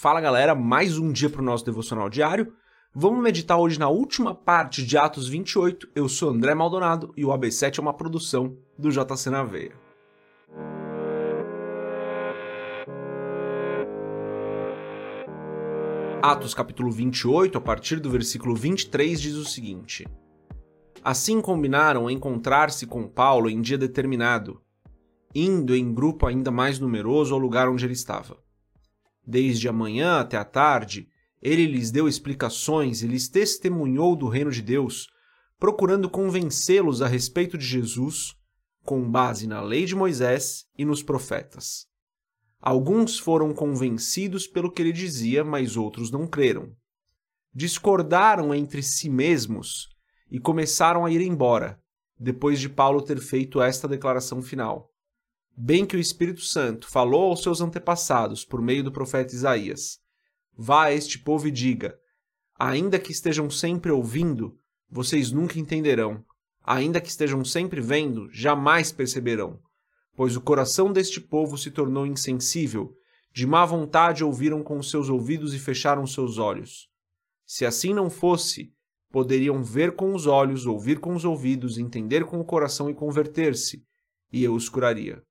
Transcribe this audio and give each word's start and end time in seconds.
Fala 0.00 0.20
galera, 0.20 0.54
mais 0.54 0.96
um 0.96 1.10
dia 1.10 1.28
para 1.28 1.42
o 1.42 1.44
nosso 1.44 1.64
devocional 1.64 2.08
diário. 2.08 2.52
Vamos 2.94 3.20
meditar 3.20 3.58
hoje 3.58 3.80
na 3.80 3.88
última 3.88 4.32
parte 4.32 4.86
de 4.86 4.96
Atos 4.96 5.28
28. 5.28 5.88
Eu 5.92 6.08
sou 6.08 6.30
André 6.30 6.54
Maldonado 6.54 7.12
e 7.16 7.24
o 7.24 7.30
AB7 7.30 7.80
é 7.80 7.82
uma 7.82 7.92
produção 7.92 8.56
do 8.78 8.92
JC 8.92 9.28
na 9.28 9.42
Veia. 9.42 9.72
Atos 16.22 16.54
capítulo 16.54 16.92
28, 16.92 17.58
a 17.58 17.60
partir 17.60 17.98
do 17.98 18.08
versículo 18.08 18.54
23, 18.54 19.20
diz 19.20 19.34
o 19.34 19.44
seguinte: 19.44 20.06
Assim 21.02 21.40
combinaram 21.40 22.08
encontrar-se 22.08 22.86
com 22.86 23.08
Paulo 23.08 23.50
em 23.50 23.60
dia 23.60 23.76
determinado, 23.76 24.62
indo 25.34 25.74
em 25.74 25.92
grupo 25.92 26.24
ainda 26.24 26.52
mais 26.52 26.78
numeroso 26.78 27.34
ao 27.34 27.40
lugar 27.40 27.68
onde 27.68 27.84
ele 27.84 27.94
estava. 27.94 28.36
Desde 29.30 29.68
a 29.68 29.72
manhã 29.74 30.20
até 30.20 30.38
a 30.38 30.44
tarde, 30.44 31.06
ele 31.42 31.66
lhes 31.66 31.90
deu 31.90 32.08
explicações 32.08 33.02
e 33.02 33.06
lhes 33.06 33.28
testemunhou 33.28 34.16
do 34.16 34.26
reino 34.26 34.50
de 34.50 34.62
Deus, 34.62 35.06
procurando 35.58 36.08
convencê-los 36.08 37.02
a 37.02 37.06
respeito 37.06 37.58
de 37.58 37.66
Jesus, 37.66 38.34
com 38.82 39.06
base 39.10 39.46
na 39.46 39.60
lei 39.60 39.84
de 39.84 39.94
Moisés 39.94 40.64
e 40.78 40.82
nos 40.82 41.02
profetas. 41.02 41.86
Alguns 42.58 43.18
foram 43.18 43.52
convencidos 43.52 44.46
pelo 44.46 44.72
que 44.72 44.80
ele 44.80 44.92
dizia, 44.92 45.44
mas 45.44 45.76
outros 45.76 46.10
não 46.10 46.26
creram. 46.26 46.72
Discordaram 47.52 48.54
entre 48.54 48.82
si 48.82 49.10
mesmos 49.10 49.90
e 50.30 50.40
começaram 50.40 51.04
a 51.04 51.10
ir 51.10 51.20
embora, 51.20 51.78
depois 52.18 52.58
de 52.58 52.70
Paulo 52.70 53.02
ter 53.02 53.20
feito 53.20 53.60
esta 53.60 53.86
declaração 53.86 54.40
final 54.40 54.90
bem 55.60 55.84
que 55.84 55.96
o 55.96 56.00
Espírito 56.00 56.42
Santo 56.42 56.88
falou 56.88 57.30
aos 57.30 57.42
seus 57.42 57.60
antepassados 57.60 58.44
por 58.44 58.62
meio 58.62 58.84
do 58.84 58.92
profeta 58.92 59.34
Isaías: 59.34 59.98
Vá 60.56 60.84
a 60.84 60.92
este 60.92 61.18
povo 61.18 61.48
e 61.48 61.50
diga: 61.50 61.98
Ainda 62.56 62.98
que 62.98 63.10
estejam 63.10 63.50
sempre 63.50 63.90
ouvindo, 63.90 64.56
vocês 64.88 65.32
nunca 65.32 65.58
entenderão. 65.58 66.24
Ainda 66.64 67.00
que 67.00 67.08
estejam 67.08 67.44
sempre 67.44 67.80
vendo, 67.80 68.28
jamais 68.30 68.92
perceberão. 68.92 69.58
Pois 70.14 70.36
o 70.36 70.40
coração 70.40 70.92
deste 70.92 71.20
povo 71.20 71.58
se 71.58 71.70
tornou 71.70 72.06
insensível, 72.06 72.94
de 73.32 73.46
má 73.46 73.64
vontade 73.64 74.22
ouviram 74.22 74.62
com 74.62 74.80
seus 74.82 75.08
ouvidos 75.08 75.54
e 75.54 75.58
fecharam 75.58 76.06
seus 76.06 76.38
olhos. 76.38 76.88
Se 77.46 77.64
assim 77.64 77.94
não 77.94 78.10
fosse, 78.10 78.72
poderiam 79.10 79.62
ver 79.64 79.96
com 79.96 80.14
os 80.14 80.26
olhos, 80.26 80.66
ouvir 80.66 81.00
com 81.00 81.14
os 81.14 81.24
ouvidos, 81.24 81.78
entender 81.78 82.24
com 82.26 82.38
o 82.38 82.44
coração 82.44 82.90
e 82.90 82.94
converter-se, 82.94 83.82
e 84.30 84.44
eu 84.44 84.54
os 84.54 84.68
curaria. 84.68 85.22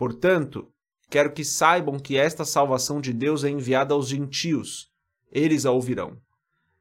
Portanto, 0.00 0.66
quero 1.10 1.30
que 1.30 1.44
saibam 1.44 1.98
que 1.98 2.16
esta 2.16 2.42
salvação 2.42 3.02
de 3.02 3.12
Deus 3.12 3.44
é 3.44 3.50
enviada 3.50 3.92
aos 3.92 4.08
gentios. 4.08 4.88
Eles 5.30 5.66
a 5.66 5.72
ouvirão. 5.72 6.16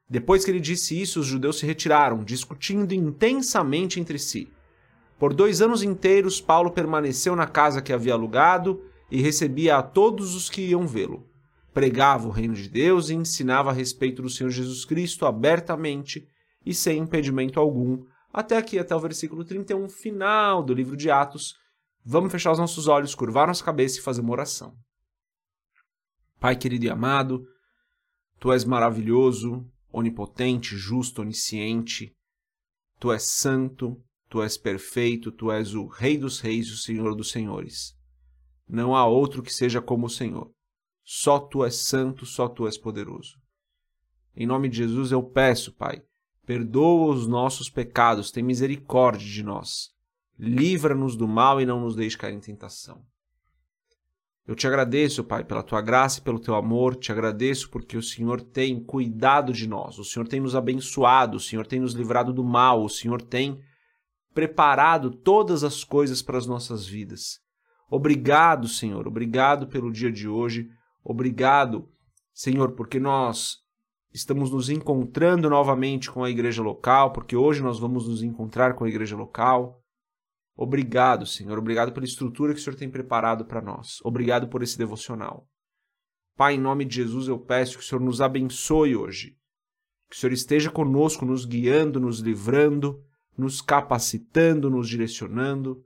Depois 0.09 0.45
que 0.45 0.51
ele 0.51 0.61
disse 0.61 1.01
isso, 1.01 1.19
os 1.19 1.25
judeus 1.25 1.59
se 1.59 1.65
retiraram, 1.65 2.23
discutindo 2.23 2.93
intensamente 2.93 3.99
entre 3.99 4.17
si. 4.17 4.49
Por 5.17 5.33
dois 5.33 5.61
anos 5.61 5.83
inteiros, 5.83 6.39
Paulo 6.39 6.71
permaneceu 6.71 7.35
na 7.35 7.45
casa 7.45 7.81
que 7.81 7.91
havia 7.91 8.13
alugado 8.13 8.81
e 9.11 9.21
recebia 9.21 9.75
a 9.75 9.83
todos 9.83 10.33
os 10.33 10.49
que 10.49 10.61
iam 10.61 10.87
vê-lo. 10.87 11.27
Pregava 11.73 12.25
o 12.25 12.31
reino 12.31 12.53
de 12.53 12.69
Deus 12.69 13.09
e 13.09 13.15
ensinava 13.15 13.69
a 13.69 13.73
respeito 13.73 14.21
do 14.21 14.29
Senhor 14.29 14.49
Jesus 14.49 14.85
Cristo 14.85 15.25
abertamente 15.25 16.25
e 16.65 16.73
sem 16.73 16.99
impedimento 16.99 17.59
algum, 17.59 18.01
até 18.31 18.55
aqui, 18.55 18.79
até 18.79 18.95
o 18.95 18.99
versículo 18.99 19.43
31, 19.43 19.89
final 19.89 20.63
do 20.63 20.73
livro 20.73 20.95
de 20.95 21.11
Atos, 21.11 21.59
Vamos 22.11 22.31
fechar 22.31 22.51
os 22.51 22.57
nossos 22.57 22.87
olhos, 22.87 23.13
curvar 23.13 23.45
nossa 23.45 23.63
cabeça 23.63 23.99
e 23.99 24.01
fazer 24.01 24.21
uma 24.21 24.31
oração. 24.31 24.75
Pai 26.39 26.55
querido 26.55 26.85
e 26.85 26.89
amado, 26.89 27.45
Tu 28.39 28.51
és 28.51 28.65
maravilhoso, 28.65 29.63
onipotente, 29.93 30.75
justo, 30.75 31.21
onisciente. 31.21 32.11
Tu 32.99 33.11
és 33.11 33.21
santo, 33.21 34.03
Tu 34.27 34.41
és 34.41 34.57
perfeito, 34.57 35.31
Tu 35.31 35.51
és 35.51 35.75
o 35.75 35.85
Rei 35.85 36.17
dos 36.17 36.39
Reis 36.39 36.65
e 36.69 36.71
o 36.71 36.77
Senhor 36.77 37.13
dos 37.13 37.29
Senhores. 37.29 37.95
Não 38.67 38.95
há 38.95 39.05
outro 39.05 39.43
que 39.43 39.53
seja 39.53 39.79
como 39.79 40.07
o 40.07 40.09
Senhor. 40.09 40.51
Só 41.03 41.37
Tu 41.37 41.63
és 41.63 41.75
santo, 41.75 42.25
só 42.25 42.49
Tu 42.49 42.65
és 42.65 42.75
poderoso. 42.75 43.37
Em 44.35 44.47
nome 44.47 44.67
de 44.67 44.77
Jesus 44.77 45.11
eu 45.11 45.21
peço, 45.21 45.75
Pai, 45.75 46.01
perdoa 46.43 47.13
os 47.13 47.27
nossos 47.27 47.69
pecados, 47.69 48.31
tem 48.31 48.41
misericórdia 48.41 49.27
de 49.27 49.43
nós 49.43 49.98
livra-nos 50.39 51.17
do 51.17 51.27
mal 51.27 51.59
e 51.59 51.65
não 51.65 51.81
nos 51.81 51.95
deixe 51.95 52.17
cair 52.17 52.33
em 52.33 52.39
tentação. 52.39 53.03
Eu 54.47 54.55
te 54.55 54.65
agradeço, 54.65 55.23
Pai, 55.23 55.43
pela 55.43 55.61
tua 55.61 55.81
graça 55.81 56.19
e 56.19 56.23
pelo 56.23 56.39
teu 56.39 56.55
amor, 56.55 56.95
te 56.95 57.11
agradeço 57.11 57.69
porque 57.69 57.95
o 57.95 58.01
Senhor 58.01 58.41
tem 58.41 58.83
cuidado 58.83 59.53
de 59.53 59.67
nós, 59.67 59.99
o 59.99 60.03
Senhor 60.03 60.27
tem 60.27 60.39
nos 60.39 60.55
abençoado, 60.55 61.37
o 61.37 61.39
Senhor 61.39 61.67
tem 61.67 61.79
nos 61.79 61.93
livrado 61.93 62.33
do 62.33 62.43
mal, 62.43 62.83
o 62.83 62.89
Senhor 62.89 63.21
tem 63.21 63.59
preparado 64.33 65.11
todas 65.11 65.63
as 65.63 65.83
coisas 65.83 66.23
para 66.23 66.37
as 66.37 66.47
nossas 66.47 66.87
vidas. 66.87 67.39
Obrigado, 67.91 68.67
Senhor, 68.67 69.07
obrigado 69.07 69.67
pelo 69.67 69.91
dia 69.91 70.11
de 70.11 70.27
hoje, 70.27 70.67
obrigado, 71.03 71.87
Senhor, 72.33 72.71
porque 72.71 72.99
nós 72.99 73.57
estamos 74.11 74.49
nos 74.49 74.69
encontrando 74.69 75.47
novamente 75.47 76.09
com 76.09 76.23
a 76.23 76.29
igreja 76.29 76.63
local, 76.63 77.11
porque 77.13 77.35
hoje 77.35 77.61
nós 77.61 77.77
vamos 77.77 78.07
nos 78.07 78.23
encontrar 78.23 78.73
com 78.73 78.83
a 78.83 78.89
igreja 78.89 79.15
local. 79.15 79.79
Obrigado, 80.61 81.25
Senhor. 81.25 81.57
Obrigado 81.57 81.93
pela 81.93 82.05
estrutura 82.05 82.53
que 82.53 82.59
o 82.59 82.61
Senhor 82.61 82.75
tem 82.75 82.91
preparado 82.91 83.45
para 83.45 83.61
nós. 83.61 83.99
Obrigado 84.03 84.49
por 84.49 84.61
esse 84.61 84.77
devocional. 84.77 85.47
Pai, 86.35 86.55
em 86.55 86.59
nome 86.59 86.83
de 86.83 86.97
Jesus, 86.97 87.29
eu 87.29 87.39
peço 87.39 87.77
que 87.77 87.83
o 87.83 87.87
Senhor 87.87 88.01
nos 88.01 88.19
abençoe 88.19 88.93
hoje. 88.93 89.37
Que 90.09 90.17
o 90.17 90.19
Senhor 90.19 90.33
esteja 90.33 90.69
conosco, 90.69 91.25
nos 91.25 91.45
guiando, 91.45 91.97
nos 91.97 92.19
livrando, 92.19 93.01
nos 93.37 93.61
capacitando, 93.61 94.69
nos 94.69 94.89
direcionando. 94.89 95.81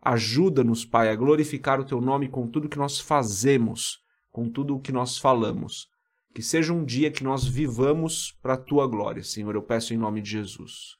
Ajuda-nos, 0.00 0.86
Pai, 0.86 1.10
a 1.10 1.14
glorificar 1.14 1.78
o 1.78 1.84
Teu 1.84 2.00
nome 2.00 2.30
com 2.30 2.48
tudo 2.48 2.66
que 2.66 2.78
nós 2.78 2.98
fazemos, 2.98 3.98
com 4.30 4.50
tudo 4.50 4.74
o 4.74 4.80
que 4.80 4.90
nós 4.90 5.18
falamos. 5.18 5.86
Que 6.34 6.40
seja 6.40 6.72
um 6.72 6.82
dia 6.82 7.10
que 7.10 7.22
nós 7.22 7.46
vivamos 7.46 8.32
para 8.40 8.54
a 8.54 8.58
Tua 8.58 8.86
glória, 8.86 9.22
Senhor. 9.22 9.54
Eu 9.54 9.62
peço 9.62 9.92
em 9.92 9.98
nome 9.98 10.22
de 10.22 10.30
Jesus. 10.30 10.96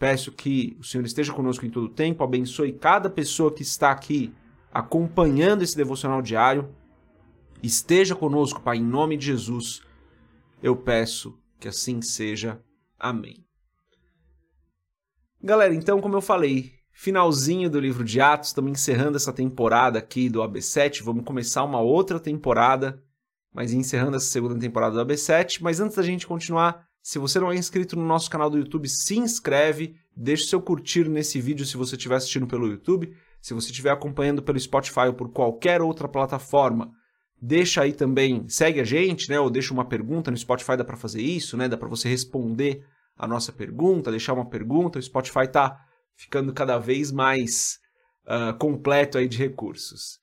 Peço 0.00 0.32
que 0.32 0.78
o 0.80 0.82
Senhor 0.82 1.04
esteja 1.04 1.30
conosco 1.30 1.66
em 1.66 1.70
todo 1.70 1.84
o 1.84 1.90
tempo, 1.90 2.24
abençoe 2.24 2.72
cada 2.72 3.10
pessoa 3.10 3.52
que 3.52 3.60
está 3.60 3.90
aqui 3.90 4.32
acompanhando 4.72 5.60
esse 5.60 5.76
devocional 5.76 6.22
diário. 6.22 6.74
Esteja 7.62 8.16
conosco, 8.16 8.62
Pai, 8.62 8.78
em 8.78 8.82
nome 8.82 9.18
de 9.18 9.26
Jesus. 9.26 9.82
Eu 10.62 10.74
peço 10.74 11.38
que 11.58 11.68
assim 11.68 12.00
seja. 12.00 12.64
Amém. 12.98 13.44
Galera, 15.42 15.74
então, 15.74 16.00
como 16.00 16.16
eu 16.16 16.22
falei, 16.22 16.72
finalzinho 16.92 17.68
do 17.68 17.78
livro 17.78 18.02
de 18.02 18.22
Atos, 18.22 18.48
estamos 18.48 18.72
encerrando 18.72 19.18
essa 19.18 19.34
temporada 19.34 19.98
aqui 19.98 20.30
do 20.30 20.40
AB7. 20.40 21.02
Vamos 21.02 21.26
começar 21.26 21.62
uma 21.62 21.80
outra 21.82 22.18
temporada, 22.18 23.04
mas 23.52 23.74
encerrando 23.74 24.16
essa 24.16 24.30
segunda 24.30 24.58
temporada 24.58 25.04
do 25.04 25.12
AB7. 25.12 25.60
Mas 25.60 25.78
antes 25.78 25.96
da 25.96 26.02
gente 26.02 26.26
continuar, 26.26 26.88
se 27.02 27.18
você 27.18 27.40
não 27.40 27.50
é 27.50 27.56
inscrito 27.56 27.96
no 27.96 28.04
nosso 28.04 28.30
canal 28.30 28.50
do 28.50 28.58
YouTube, 28.58 28.88
se 28.88 29.18
inscreve, 29.18 29.96
deixe 30.14 30.44
seu 30.44 30.60
curtir 30.60 31.08
nesse 31.08 31.40
vídeo 31.40 31.64
se 31.64 31.76
você 31.76 31.96
estiver 31.96 32.16
assistindo 32.16 32.46
pelo 32.46 32.66
YouTube. 32.66 33.14
Se 33.40 33.54
você 33.54 33.70
estiver 33.70 33.90
acompanhando 33.90 34.42
pelo 34.42 34.60
Spotify 34.60 35.06
ou 35.06 35.14
por 35.14 35.30
qualquer 35.30 35.80
outra 35.80 36.06
plataforma, 36.06 36.90
deixa 37.40 37.82
aí 37.82 37.92
também, 37.92 38.46
segue 38.48 38.80
a 38.80 38.84
gente, 38.84 39.30
né? 39.30 39.40
Ou 39.40 39.48
deixa 39.48 39.72
uma 39.72 39.84
pergunta 39.84 40.30
no 40.30 40.36
Spotify, 40.36 40.76
dá 40.76 40.84
para 40.84 40.96
fazer 40.96 41.22
isso, 41.22 41.56
né? 41.56 41.66
Dá 41.66 41.76
para 41.76 41.88
você 41.88 42.06
responder 42.06 42.84
a 43.16 43.26
nossa 43.26 43.50
pergunta, 43.50 44.10
deixar 44.10 44.34
uma 44.34 44.48
pergunta. 44.48 44.98
O 44.98 45.02
Spotify 45.02 45.44
está 45.44 45.78
ficando 46.14 46.52
cada 46.52 46.78
vez 46.78 47.10
mais 47.10 47.78
uh, 48.26 48.56
completo 48.58 49.16
aí 49.16 49.26
de 49.26 49.38
recursos. 49.38 50.18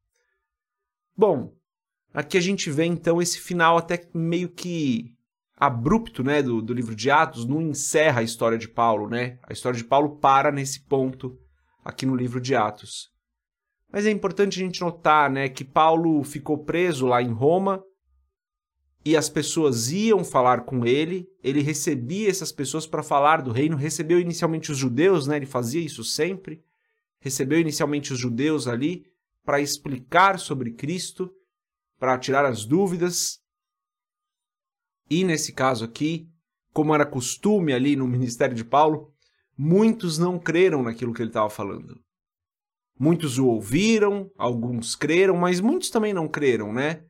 Bom, 1.16 1.54
aqui 2.14 2.38
a 2.38 2.42
gente 2.42 2.72
vê 2.72 2.86
então 2.86 3.22
esse 3.22 3.40
final 3.40 3.78
até 3.78 4.10
meio 4.14 4.50
que 4.50 5.16
abrupto, 5.56 6.24
né, 6.24 6.42
do, 6.42 6.62
do 6.62 6.74
livro 6.74 6.96
de 6.96 7.12
Atos, 7.12 7.46
não 7.46 7.62
encerra 7.62 8.22
a 8.22 8.24
história 8.24 8.58
de 8.58 8.70
Paulo, 8.70 9.10
né? 9.10 9.38
A 9.44 9.52
história 9.52 9.78
de 9.78 9.84
Paulo 9.84 10.18
para 10.18 10.52
nesse 10.52 10.86
ponto 10.86 11.38
aqui 11.84 12.06
no 12.06 12.16
livro 12.16 12.40
de 12.40 12.56
Atos. 12.56 13.10
Mas 13.92 14.06
é 14.06 14.12
importante 14.12 14.62
a 14.62 14.66
gente 14.66 14.80
notar, 14.80 15.30
né, 15.30 15.50
que 15.50 15.66
Paulo 15.66 16.24
ficou 16.24 16.64
preso 16.64 17.08
lá 17.08 17.22
em 17.22 17.32
Roma, 17.32 17.84
e 19.04 19.16
as 19.16 19.30
pessoas 19.30 19.92
iam 19.92 20.24
falar 20.24 20.66
com 20.66 20.86
ele, 20.86 21.28
ele 21.42 21.62
recebia 21.62 22.30
essas 22.30 22.52
pessoas 22.52 22.86
para 22.86 23.02
falar 23.02 23.42
do 23.42 23.52
reino, 23.52 23.78
recebeu 23.78 24.20
inicialmente 24.20 24.72
os 24.72 24.78
judeus, 24.78 25.26
né? 25.26 25.38
Ele 25.38 25.46
fazia 25.46 25.82
isso 25.82 26.04
sempre. 26.04 26.64
Recebeu 27.22 27.60
inicialmente 27.60 28.12
os 28.12 28.20
judeus 28.20 28.68
ali 28.68 29.06
para 29.44 29.62
explicar 29.62 30.38
sobre 30.38 30.72
Cristo, 30.72 31.34
para 31.98 32.18
tirar 32.18 32.46
as 32.46 32.66
dúvidas. 32.66 33.40
E 35.10 35.24
nesse 35.24 35.54
caso 35.54 35.86
aqui, 35.86 36.30
como 36.74 36.94
era 36.94 37.06
costume 37.06 37.74
ali 37.74 37.96
no 37.96 38.08
ministério 38.08 38.56
de 38.56 38.64
Paulo, 38.64 39.14
muitos 39.58 40.18
não 40.18 40.38
creram 40.38 40.84
naquilo 40.84 41.14
que 41.14 41.22
ele 41.22 41.30
estava 41.30 41.50
falando. 41.50 42.00
Muitos 42.98 43.38
o 43.38 43.48
ouviram, 43.48 44.30
alguns 44.38 44.94
creram, 44.94 45.38
mas 45.38 45.62
muitos 45.62 45.90
também 45.90 46.14
não 46.14 46.28
creram, 46.28 46.74
né? 46.74 47.06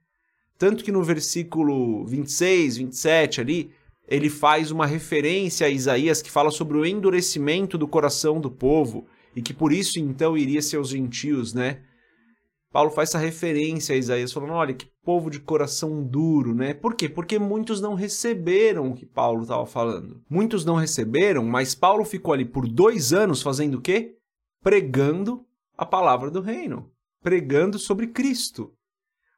Tanto 0.60 0.84
que 0.84 0.92
no 0.92 1.02
versículo 1.02 2.06
26, 2.06 2.78
27 2.78 3.40
ali, 3.40 3.72
ele 4.06 4.30
faz 4.30 4.72
uma 4.72 4.86
referência 4.86 5.66
a 5.66 5.70
Isaías 5.70 6.22
que 6.22 6.30
fala 6.30 6.52
sobre 6.52 6.78
o 6.78 6.86
endurecimento 6.86 7.78
do 7.78 7.88
coração 7.88 8.42
do 8.42 8.52
povo 8.52 9.08
e 9.34 9.42
que 9.42 9.54
por 9.54 9.72
isso 9.72 10.00
então 10.00 10.38
iria 10.38 10.62
ser 10.62 10.78
os 10.78 10.90
gentios, 10.90 11.54
né? 11.54 11.82
Paulo 12.74 12.92
faz 12.92 13.10
essa 13.10 13.18
referência 13.18 13.96
a 13.96 13.98
Isaías, 13.98 14.34
falando: 14.34 14.52
olha, 14.52 14.74
que 14.74 14.86
povo 15.02 15.30
de 15.30 15.40
coração 15.40 16.04
duro, 16.04 16.54
né? 16.54 16.74
Por 16.74 16.94
quê? 16.94 17.08
Porque 17.08 17.40
muitos 17.40 17.80
não 17.80 17.96
receberam 17.96 18.92
o 18.92 18.96
que 18.96 19.06
Paulo 19.06 19.44
estava 19.44 19.66
falando. 19.66 20.22
Muitos 20.30 20.66
não 20.66 20.76
receberam, 20.76 21.46
mas 21.46 21.74
Paulo 21.74 22.04
ficou 22.04 22.34
ali 22.34 22.44
por 22.44 22.68
dois 22.68 23.14
anos 23.14 23.42
fazendo 23.42 23.76
o 23.76 23.82
quê? 23.82 24.18
Pregando 24.62 25.46
a 25.78 25.86
palavra 25.86 26.30
do 26.30 26.42
reino, 26.42 26.92
pregando 27.24 27.80
sobre 27.80 28.08
Cristo. 28.08 28.74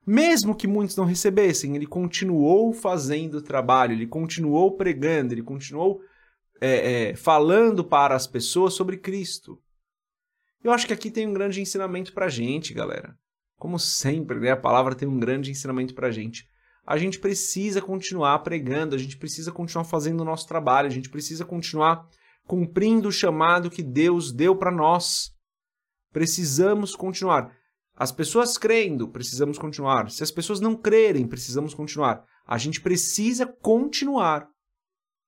Mesmo 0.06 0.56
que 0.56 0.68
muitos 0.68 0.96
não 0.96 1.06
recebessem, 1.06 1.76
ele 1.76 1.86
continuou 1.86 2.74
fazendo 2.74 3.36
o 3.36 3.42
trabalho, 3.42 3.94
ele 3.94 4.08
continuou 4.08 4.76
pregando, 4.76 5.34
ele 5.34 5.44
continuou 5.44 6.02
é, 6.60 7.10
é, 7.10 7.16
falando 7.16 7.84
para 7.84 8.16
as 8.16 8.26
pessoas 8.26 8.74
sobre 8.74 8.98
Cristo. 8.98 9.62
Eu 10.64 10.72
acho 10.72 10.88
que 10.88 10.94
aqui 10.94 11.10
tem 11.10 11.28
um 11.28 11.34
grande 11.34 11.62
ensinamento 11.62 12.14
para 12.14 12.26
a 12.26 12.30
gente, 12.30 12.74
galera. 12.74 13.16
Como 13.58 13.78
sempre, 13.78 14.40
né, 14.40 14.52
a 14.52 14.58
palavra 14.58 14.96
tem 14.96 15.08
um 15.08 15.20
grande 15.20 15.52
ensinamento 15.52 15.94
para 15.94 16.08
a 16.08 16.12
gente. 16.12 16.48
A 16.86 16.98
gente 16.98 17.20
precisa 17.20 17.82
continuar 17.82 18.40
pregando, 18.40 18.96
a 18.96 18.98
gente 18.98 19.18
precisa 19.18 19.52
continuar 19.52 19.86
fazendo 19.86 20.22
o 20.22 20.26
nosso 20.26 20.48
trabalho, 20.48 20.88
a 20.88 20.92
gente 20.92 21.10
precisa 21.10 21.46
continuar 21.46 22.08
cumprindo 22.46 23.08
o 23.08 23.12
chamado 23.12 23.70
que 23.70 23.84
Deus 23.84 24.32
deu 24.32 24.56
para 24.56 24.72
nós. 24.72 25.32
Precisamos 26.12 26.96
continuar. 26.96 27.56
As 28.02 28.12
pessoas 28.12 28.58
crendo, 28.58 29.08
precisamos 29.08 29.60
continuar. 29.60 30.10
Se 30.10 30.24
as 30.24 30.32
pessoas 30.32 30.60
não 30.60 30.76
crerem, 30.76 31.28
precisamos 31.28 31.76
continuar. 31.76 32.26
A 32.48 32.58
gente 32.58 32.82
precisa 32.82 33.46
continuar 33.46 34.48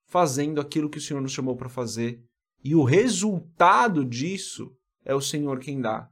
fazendo 0.07 0.59
aquilo 0.59 0.89
que 0.89 0.97
o 0.97 1.01
Senhor 1.01 1.21
nos 1.21 1.33
chamou 1.33 1.55
para 1.55 1.69
fazer. 1.69 2.19
E 2.63 2.73
o 2.73 2.83
resultado 2.83 4.03
disso 4.03 4.75
é 5.05 5.13
o 5.13 5.21
Senhor 5.21 5.59
quem 5.59 5.79
dá. 5.81 6.09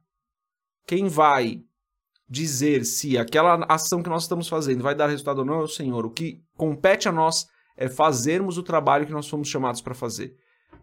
Quem 0.85 1.07
vai 1.07 1.63
dizer 2.29 2.85
se 2.85 3.17
aquela 3.17 3.65
ação 3.67 4.03
que 4.03 4.09
nós 4.09 4.21
estamos 4.21 4.47
fazendo 4.47 4.83
vai 4.83 4.93
dar 4.93 5.07
resultado 5.07 5.39
ou 5.39 5.45
não 5.45 5.61
é 5.61 5.63
o 5.63 5.67
Senhor. 5.67 6.05
O 6.05 6.11
que 6.11 6.43
compete 6.55 7.09
a 7.09 7.11
nós 7.11 7.47
é 7.75 7.89
fazermos 7.89 8.59
o 8.59 8.63
trabalho 8.63 9.07
que 9.07 9.11
nós 9.11 9.27
fomos 9.27 9.47
chamados 9.47 9.81
para 9.81 9.95
fazer. 9.95 10.35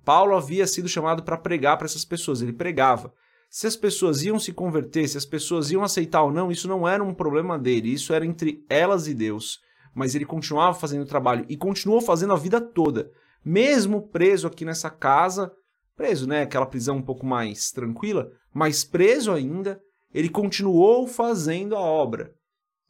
Paulo 0.04 0.34
havia 0.34 0.66
sido 0.66 0.88
chamado 0.88 1.22
para 1.22 1.38
pregar 1.38 1.78
para 1.78 1.86
essas 1.86 2.04
pessoas, 2.04 2.42
ele 2.42 2.52
pregava. 2.52 3.14
Se 3.50 3.66
as 3.66 3.76
pessoas 3.76 4.22
iam 4.22 4.38
se 4.38 4.52
converter, 4.52 5.08
se 5.08 5.16
as 5.16 5.24
pessoas 5.24 5.70
iam 5.70 5.82
aceitar 5.82 6.22
ou 6.22 6.30
não, 6.30 6.50
isso 6.50 6.68
não 6.68 6.86
era 6.86 7.02
um 7.02 7.14
problema 7.14 7.58
dele, 7.58 7.92
isso 7.92 8.12
era 8.12 8.26
entre 8.26 8.64
elas 8.68 9.08
e 9.08 9.14
Deus. 9.14 9.60
Mas 9.94 10.14
ele 10.14 10.26
continuava 10.26 10.78
fazendo 10.78 11.02
o 11.02 11.08
trabalho 11.08 11.46
e 11.48 11.56
continuou 11.56 12.00
fazendo 12.00 12.34
a 12.34 12.36
vida 12.36 12.60
toda, 12.60 13.10
mesmo 13.44 14.08
preso 14.08 14.46
aqui 14.46 14.64
nessa 14.64 14.90
casa, 14.90 15.50
preso, 15.96 16.28
né, 16.28 16.42
aquela 16.42 16.66
prisão 16.66 16.98
um 16.98 17.02
pouco 17.02 17.24
mais 17.24 17.72
tranquila, 17.72 18.30
mas 18.52 18.84
preso 18.84 19.32
ainda, 19.32 19.80
ele 20.12 20.28
continuou 20.28 21.06
fazendo 21.06 21.74
a 21.74 21.80
obra. 21.80 22.32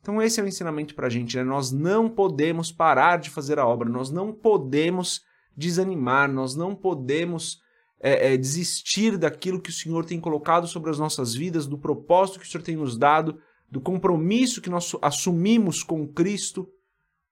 Então 0.01 0.21
esse 0.21 0.41
é 0.41 0.43
o 0.43 0.47
ensinamento 0.47 0.95
para 0.95 1.07
a 1.07 1.11
gente, 1.11 1.37
né? 1.37 1.43
Nós 1.43 1.73
não 1.73 2.09
podemos 2.09 2.73
parar 2.73 3.19
de 3.19 3.31
fazer 3.31 3.59
a 3.59 3.67
obra, 3.67 3.89
nós 3.89 4.11
não 4.11 4.33
podemos 4.33 5.23
desanimar, 5.57 6.31
nós 6.31 6.55
não 6.55 6.75
podemos 6.75 7.59
é, 8.01 8.33
é, 8.33 8.37
desistir 8.37 9.17
daquilo 9.17 9.61
que 9.61 9.71
o 9.71 9.73
Senhor 9.73 10.05
tem 10.05 10.21
colocado 10.21 10.67
sobre 10.67 10.91
as 10.91 10.99
nossas 10.99 11.35
vidas, 11.35 11.67
do 11.67 11.79
propósito 11.79 12.39
que 12.39 12.47
o 12.47 12.49
Senhor 12.49 12.63
tem 12.63 12.77
nos 12.77 12.97
dado, 12.97 13.39
do 13.71 13.81
compromisso 13.81 14.61
que 14.61 14.71
nós 14.71 14.95
assumimos 15.03 15.83
com 15.83 16.07
Cristo 16.07 16.69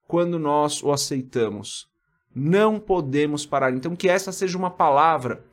quando 0.07 0.39
nós 0.39 0.83
o 0.83 0.93
aceitamos. 0.93 1.89
Não 2.35 2.79
podemos 2.79 3.47
parar. 3.47 3.73
Então 3.73 3.97
que 3.97 4.09
essa 4.09 4.33
seja 4.33 4.59
uma 4.59 4.71
palavra 4.71 5.45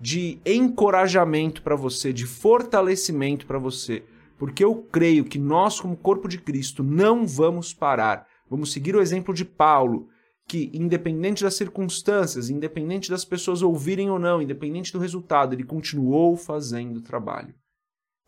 de 0.00 0.38
encorajamento 0.46 1.62
para 1.62 1.76
você, 1.76 2.12
de 2.12 2.24
fortalecimento 2.24 3.46
para 3.46 3.58
você, 3.58 4.04
porque 4.38 4.64
eu 4.64 4.76
creio 4.90 5.24
que 5.24 5.38
nós, 5.38 5.78
como 5.78 5.96
corpo 5.96 6.26
de 6.26 6.38
Cristo, 6.38 6.82
não 6.82 7.26
vamos 7.26 7.74
parar. 7.74 8.26
Vamos 8.48 8.72
seguir 8.72 8.96
o 8.96 9.00
exemplo 9.02 9.34
de 9.34 9.44
Paulo, 9.44 10.08
que, 10.50 10.68
independente 10.74 11.44
das 11.44 11.54
circunstâncias, 11.54 12.50
independente 12.50 13.08
das 13.08 13.24
pessoas 13.24 13.62
ouvirem 13.62 14.10
ou 14.10 14.18
não, 14.18 14.42
independente 14.42 14.92
do 14.92 14.98
resultado, 14.98 15.54
ele 15.54 15.62
continuou 15.62 16.36
fazendo 16.36 16.96
o 16.96 17.00
trabalho. 17.00 17.54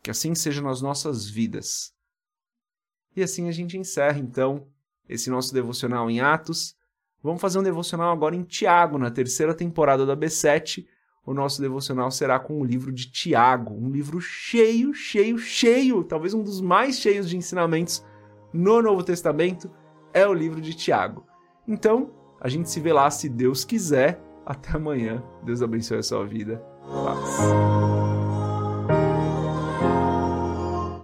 Que 0.01 0.09
assim 0.09 0.33
seja 0.33 0.61
nas 0.61 0.81
nossas 0.81 1.27
vidas. 1.27 1.91
E 3.13 3.21
assim 3.21 3.49
a 3.49 3.51
gente 3.51 3.77
encerra, 3.77 4.19
então, 4.19 4.65
esse 5.09 5.29
nosso 5.29 5.53
devocional 5.53 6.09
em 6.09 6.21
Atos. 6.21 6.75
Vamos 7.21 7.41
fazer 7.41 7.59
um 7.59 7.63
devocional 7.63 8.13
agora 8.13 8.37
em 8.37 8.43
Tiago, 8.43 8.97
na 8.97 9.11
terceira 9.11 9.53
temporada 9.53 10.05
da 10.05 10.15
B7 10.15 10.85
o 11.25 11.33
nosso 11.33 11.61
devocional 11.61 12.11
será 12.11 12.37
com 12.37 12.59
o 12.59 12.65
livro 12.65 12.91
de 12.91 13.09
Tiago, 13.09 13.73
um 13.73 13.89
livro 13.89 14.19
cheio, 14.19 14.93
cheio, 14.93 15.37
cheio, 15.37 16.03
talvez 16.03 16.33
um 16.33 16.43
dos 16.43 16.59
mais 16.59 16.99
cheios 16.99 17.29
de 17.29 17.37
ensinamentos 17.37 18.05
no 18.51 18.81
Novo 18.81 19.01
Testamento, 19.03 19.71
é 20.13 20.27
o 20.27 20.33
livro 20.33 20.59
de 20.59 20.73
Tiago. 20.73 21.25
Então, 21.67 22.11
a 22.39 22.49
gente 22.49 22.69
se 22.69 22.79
vê 22.79 22.91
lá 22.91 23.09
se 23.09 23.29
Deus 23.29 23.63
quiser. 23.63 24.21
Até 24.45 24.75
amanhã. 24.75 25.23
Deus 25.43 25.61
abençoe 25.61 25.99
a 25.99 26.03
sua 26.03 26.25
vida. 26.25 26.57
Paz. 27.05 28.12